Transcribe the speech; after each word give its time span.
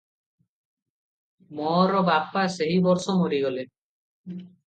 ମୋର 1.59 2.01
ବାପା 2.09 2.45
ସେହିବର୍ଷ 2.55 3.17
ମରିଗଲେ। 3.23 3.67